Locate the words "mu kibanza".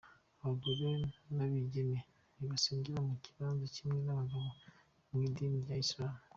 3.09-3.65